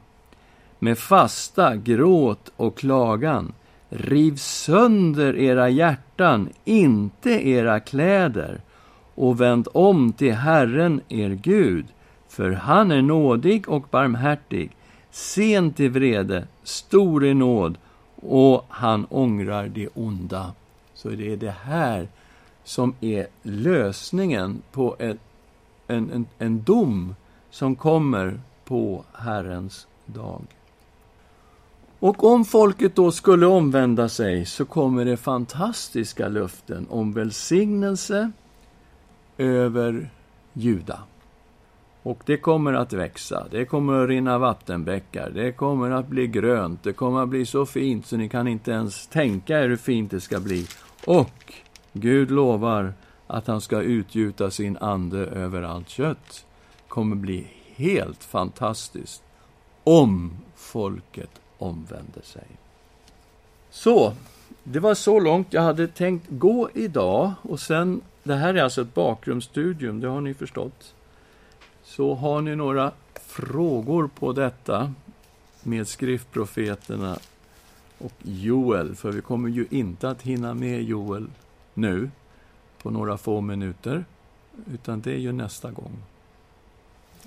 [0.78, 3.52] med fasta, gråt och klagan.
[3.88, 8.60] Riv sönder era hjärtan, inte era kläder,
[9.14, 11.86] och vänd om till Herren, er Gud,
[12.36, 14.76] för han är nådig och barmhärtig,
[15.10, 17.78] sen till vrede, stor i nåd,
[18.16, 20.52] och han ångrar det onda.
[20.94, 22.08] Så det är det här
[22.64, 25.18] som är lösningen på ett,
[25.86, 27.14] en, en, en dom
[27.50, 30.42] som kommer på Herrens dag.
[31.98, 38.30] Och om folket då skulle omvända sig så kommer det fantastiska löften om välsignelse
[39.38, 40.10] över
[40.52, 41.02] Juda.
[42.06, 46.82] Och det kommer att växa, det kommer att rinna vattenbäckar, det kommer att bli grönt,
[46.82, 50.10] det kommer att bli så fint så ni kan inte ens tänka er hur fint
[50.10, 50.66] det ska bli.
[51.04, 51.52] Och
[51.92, 52.94] Gud lovar
[53.26, 56.46] att han ska utgjuta sin ande över allt kött.
[56.76, 59.22] Det kommer bli helt fantastiskt
[59.84, 62.46] om folket omvänder sig.
[63.70, 64.12] Så,
[64.64, 67.32] det var så långt jag hade tänkt gå idag.
[67.42, 70.92] Och sen, det här är alltså ett bakgrundsstudium, det har ni förstått.
[71.96, 74.92] Så har ni några frågor på detta
[75.62, 77.18] med skriftprofeterna
[77.98, 81.26] och Joel, för vi kommer ju inte att hinna med Joel
[81.74, 82.10] nu
[82.82, 84.04] på några få minuter,
[84.72, 85.92] utan det är ju nästa gång.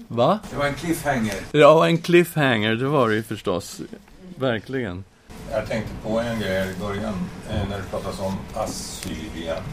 [0.08, 0.40] Va?
[0.52, 1.36] Det var en cliffhanger.
[1.52, 3.82] Ja, en cliffhanger, det var det ju förstås.
[4.36, 5.04] Verkligen.
[5.52, 7.14] Jag tänkte på en grej i början
[7.50, 9.64] eh, när det pratas om Assyrien.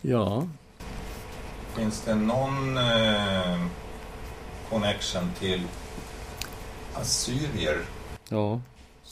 [0.00, 0.48] Ja.
[1.76, 3.66] Finns det någon eh,
[4.70, 5.62] connection till
[6.94, 7.78] assyrier?
[8.28, 8.60] Ja,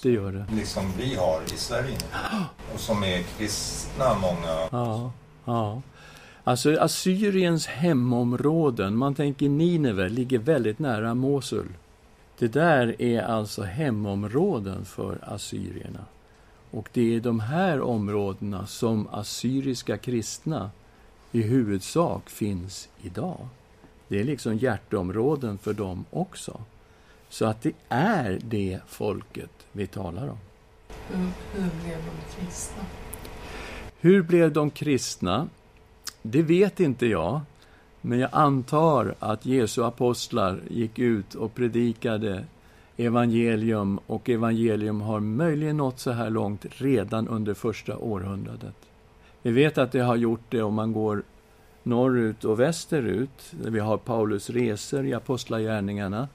[0.02, 0.46] det gör det.
[0.57, 2.44] Liksom vi har i Sverige nu.
[2.74, 4.68] Och som är kristna, många.
[4.70, 5.12] Ja,
[5.44, 5.82] ja.
[6.44, 11.68] Alltså Assyriens hemområden, man tänker Nineve, ligger väldigt nära Mosul.
[12.38, 16.05] Det där är alltså hemområden för assyrierna.
[16.70, 20.70] Och det är de här områdena som assyriska kristna
[21.32, 23.48] i huvudsak finns idag.
[24.09, 26.61] Det är liksom hjärteområden för dem också.
[27.28, 30.38] Så att det är det folket vi talar om.
[31.09, 32.82] Hur, hur blev de kristna?
[34.00, 35.48] Hur blev de kristna?
[36.22, 37.40] Det vet inte jag.
[38.00, 42.44] Men jag antar att Jesu apostlar gick ut och predikade
[42.96, 48.74] evangelium och evangelium har möjligen nått så här långt redan under första århundradet.
[49.42, 51.22] Vi vet att det har gjort det om man går
[51.85, 56.28] norrut och västerut, där vi har Paulus resor i Apostlagärningarna.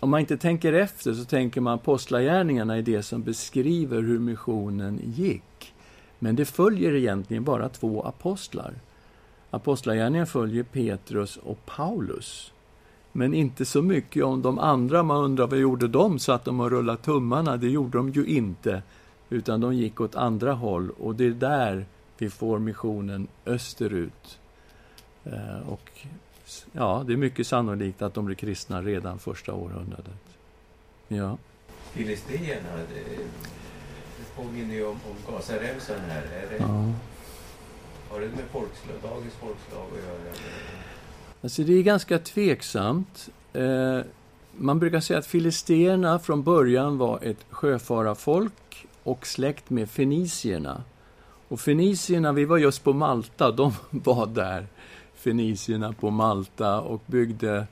[0.00, 5.00] Om man inte tänker efter så tänker man Apostlagärningarna är det som beskriver hur missionen
[5.04, 5.74] gick.
[6.18, 8.74] Men det följer egentligen bara två apostlar.
[9.50, 12.52] Apostlagärningarna följer Petrus och Paulus.
[13.12, 15.02] Men inte så mycket om de andra.
[15.02, 16.18] Man undrar vad gjorde de?
[16.18, 17.56] Satt de och rullade tummarna?
[17.56, 18.82] Det gjorde de ju inte.
[19.30, 21.86] Utan de gick åt andra håll och det är där
[22.18, 24.39] vi får missionen österut.
[25.24, 25.90] Eh, och
[26.72, 30.38] ja, det är mycket sannolikt att de blir kristna redan första århundradet.
[31.08, 31.38] Ja.
[31.92, 33.16] Filisterna, det,
[34.18, 36.22] det påminner ju om, om Gazaremsan här.
[36.22, 36.92] Är det, ja.
[38.10, 40.34] Har det med folkslag, dagens folkslag att göra?
[41.42, 43.28] Alltså det är ganska tveksamt.
[43.52, 44.00] Eh,
[44.56, 50.82] man brukar säga att filisterna från början var ett sjöfararfolk och släkt med fenicierna.
[51.48, 54.66] Och fenicierna, vi var just på Malta, de var där,
[55.20, 57.66] fenicierna på Malta och byggde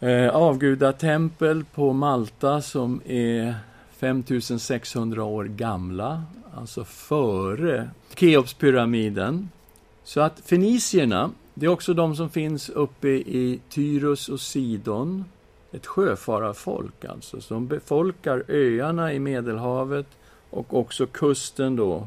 [0.00, 3.54] eh, avgudatempel på Malta som är
[3.96, 6.22] 5600 år gamla,
[6.54, 9.48] alltså före Keopspyramiden.
[10.04, 15.24] Så att fenicierna, det är också de som finns uppe i Tyrus och Sidon.
[15.72, 20.06] Ett sjöfararfolk alltså, som befolkar öarna i Medelhavet
[20.50, 22.06] och också kusten då.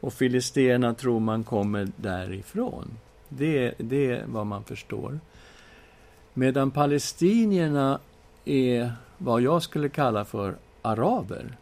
[0.00, 2.90] Och filisterna tror man kommer därifrån.
[3.32, 5.20] Det, det är vad man förstår.
[6.34, 8.00] Medan palestinierna
[8.44, 11.56] är vad jag skulle kalla för araber.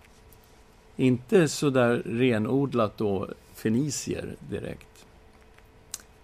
[0.96, 5.06] Inte så där renodlat då fenicier direkt.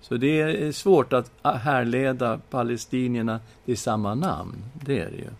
[0.00, 4.64] Så det är svårt att härleda palestinierna till samma namn.
[4.84, 5.30] Det är det ju.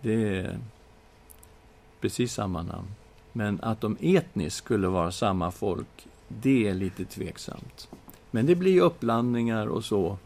[0.00, 0.58] Det är
[2.00, 2.88] precis samma namn.
[3.32, 7.88] Men att de etniskt skulle vara samma folk, det är lite tveksamt.
[8.30, 10.16] Men det blir uppblandningar och så.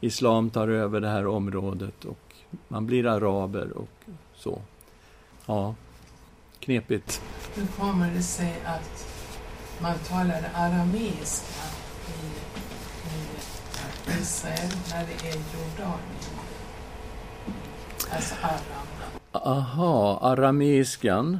[0.00, 2.34] Islam tar över det här området och
[2.68, 4.62] man blir araber och så.
[5.46, 5.74] Ja,
[6.60, 7.22] knepigt.
[7.54, 9.08] Hur kommer det sig att
[9.82, 11.62] man talar arameiska
[12.08, 12.26] i,
[13.08, 16.38] i Israel när det är Jordanien?
[18.10, 18.88] Alltså aram.
[19.32, 21.38] Aha, arameiskan.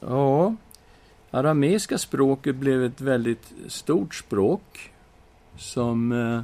[0.00, 0.54] Ja,
[1.30, 4.92] arameiska språket blev ett väldigt stort språk
[5.58, 6.40] som eh,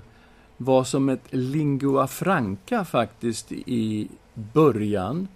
[0.57, 5.29] var som ett lingua franca faktiskt i början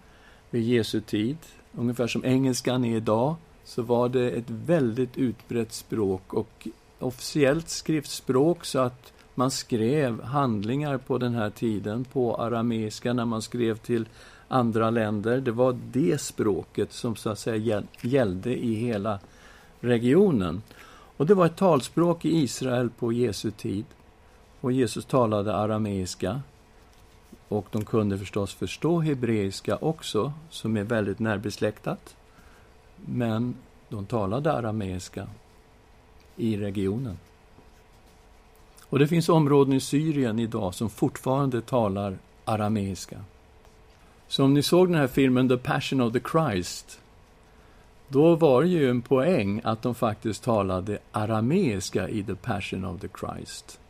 [0.51, 1.37] vid Jesu tid.
[1.79, 6.69] Ungefär som engelskan är idag, så var det ett väldigt utbrett språk och
[6.99, 13.43] officiellt skriftspråk så att man skrev handlingar på den här tiden på arameiska när man
[13.43, 14.09] skrev till
[14.49, 15.41] andra länder.
[15.41, 19.19] Det var det språket som så att säga gällde i hela
[19.81, 20.63] regionen.
[21.17, 23.85] Och det var ett talspråk i Israel på Jesu tid.
[24.61, 26.41] Och Jesus talade arameiska.
[27.49, 32.17] Och de kunde förstås förstå hebreiska också, som är väldigt närbesläktat.
[32.97, 33.55] Men
[33.89, 35.27] de talade arameiska
[36.37, 37.19] i regionen.
[38.89, 43.21] Och det finns områden i Syrien idag som fortfarande talar arameiska.
[44.29, 47.01] Så om ni såg den här filmen The Passion of the Christ,
[48.09, 53.01] då var det ju en poäng att de faktiskt talade arameiska i The Passion of
[53.01, 53.81] the Christ.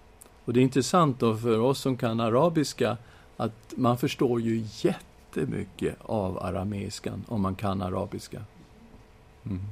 [0.45, 2.97] Och det är intressant då för oss som kan arabiska
[3.37, 8.43] att man förstår ju jättemycket av arameiskan om man kan arabiska.
[9.45, 9.63] Mm.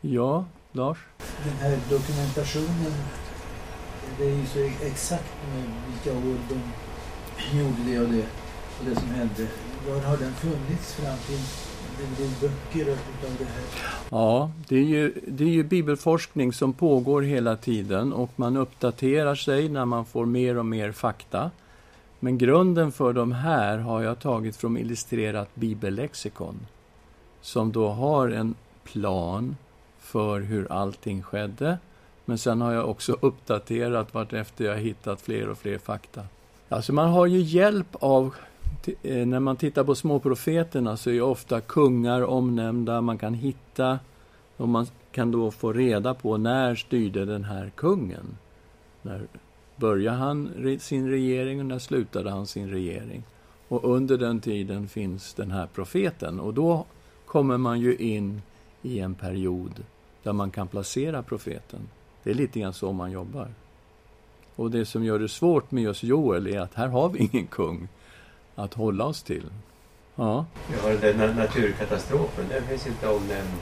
[0.00, 0.98] Ja, Lars?
[1.44, 2.92] Den här dokumentationen,
[4.18, 8.26] det är ju så exakt med vilka år de gjorde det och det
[8.78, 9.46] och det som hände.
[9.88, 11.67] Var har den funnits fram till
[12.40, 13.62] böcker det här?
[14.10, 19.34] Ja, det är, ju, det är ju bibelforskning som pågår hela tiden och man uppdaterar
[19.34, 21.50] sig när man får mer och mer fakta.
[22.20, 26.66] Men grunden för de här har jag tagit från illustrerat bibellexikon
[27.40, 29.56] som då har en plan
[29.98, 31.78] för hur allting skedde.
[32.24, 36.22] Men sen har jag också uppdaterat vartefter jag hittat fler och fler fakta.
[36.68, 38.34] Alltså man har ju hjälp av
[39.02, 43.00] Eh, när man tittar på småprofeterna så är ofta kungar omnämnda.
[43.00, 43.98] Man kan hitta
[44.56, 48.36] och man kan då få reda på när styrde den här kungen.
[49.02, 49.26] När
[49.76, 50.50] började han
[50.80, 53.22] sin regering och när slutade han sin regering?
[53.68, 56.40] Och under den tiden finns den här profeten.
[56.40, 56.86] Och då
[57.26, 58.42] kommer man ju in
[58.82, 59.84] i en period
[60.22, 61.80] där man kan placera profeten.
[62.22, 63.48] Det är lite grann så man jobbar.
[64.56, 67.46] Och det som gör det svårt med just Joel är att här har vi ingen
[67.46, 67.88] kung
[68.58, 69.44] att hålla oss till.
[70.14, 70.46] Ja.
[70.82, 73.58] Ja, den naturkatastrofen, den finns inte omnämnd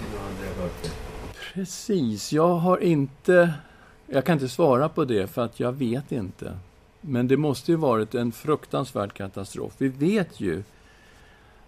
[0.00, 0.90] i några andra böcker.
[1.54, 3.54] Precis, jag har inte...
[4.06, 6.58] Jag kan inte svara på det för att jag vet inte.
[7.00, 9.72] Men det måste ju varit en fruktansvärd katastrof.
[9.78, 10.62] Vi vet ju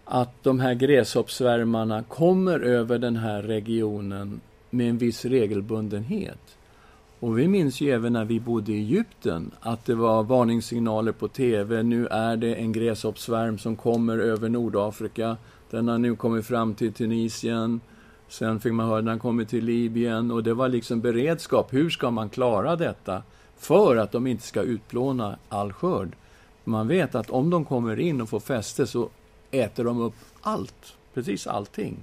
[0.04, 4.40] att de här gräshoppsvärmarna kommer över den här regionen
[4.70, 6.55] med en viss regelbundenhet.
[7.20, 11.28] Och vi minns ju även när vi bodde i Egypten att det var varningssignaler på
[11.28, 11.82] TV.
[11.82, 15.36] Nu är det en gräshoppsvärm som kommer över Nordafrika.
[15.70, 17.80] Den har nu kommit fram till Tunisien.
[18.28, 20.30] Sen fick man höra att den kommer till Libyen.
[20.30, 21.72] Och det var liksom beredskap.
[21.72, 23.22] Hur ska man klara detta?
[23.56, 26.16] För att de inte ska utplåna all skörd.
[26.64, 29.08] Man vet att om de kommer in och får fäste så
[29.50, 30.96] äter de upp allt.
[31.14, 31.96] Precis allting.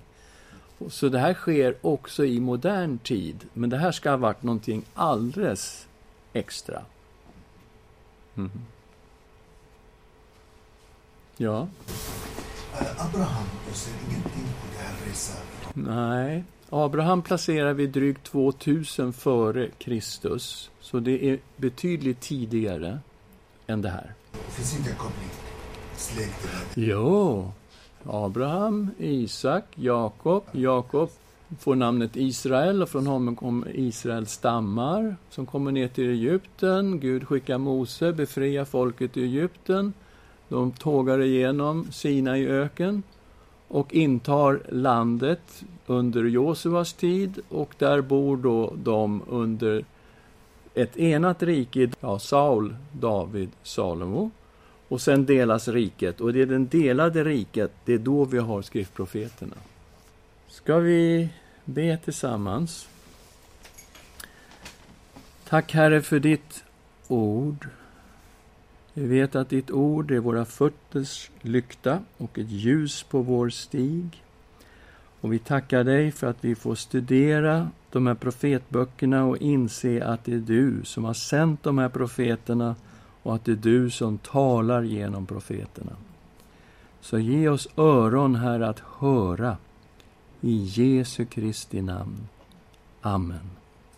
[0.90, 3.46] Så det här sker också i modern tid.
[3.54, 5.88] Men det här ska ha varit någonting alldeles
[6.34, 6.82] extra.
[8.36, 8.52] Mm.
[11.38, 11.68] Ja.
[12.98, 15.42] Abraham, ser ingenting på det här resan.
[15.74, 16.44] Nej.
[16.70, 20.72] Abraham placerar vi drygt 2000 före Kristus.
[20.80, 23.00] Så det är betydligt tidigare
[23.68, 24.14] än det här.
[24.32, 25.30] Det finns ingen koppling?
[25.96, 26.50] Släkten?
[26.76, 27.52] Jo,
[28.06, 30.44] Abraham, Isak, Jakob.
[30.52, 31.10] Jakob
[31.60, 37.00] får namnet Israel och från honom kommer Israels stammar som kommer ner till Egypten.
[37.00, 39.94] Gud skickar Mose, befriar folket i Egypten.
[40.50, 43.04] De tågar igenom Sina i öken
[43.68, 49.86] och intar landet under Josuas tid och där bor då de under
[50.74, 54.32] ett enat rike, ja, Saul, David, Salomo.
[54.94, 56.22] Och sen delas riket.
[56.22, 59.56] Och det är den delade riket, det är då vi har skriftprofeterna.
[60.48, 61.30] Ska vi
[61.66, 62.88] be tillsammans?
[65.48, 66.64] Tack Herre för ditt
[67.08, 67.68] ord.
[68.94, 74.24] Vi vet att ditt ord är våra fötters lykta och ett ljus på vår stig.
[75.22, 80.26] Och vi tackar dig för att vi får studera de här profetböckerna och inse att
[80.26, 82.76] det är du som har sänt de här profeterna
[83.24, 85.96] och att det är du som talar genom profeterna.
[87.02, 89.58] Så ge oss öron, här att höra.
[90.42, 92.28] I Jesu Kristi namn.
[93.02, 93.63] Amen.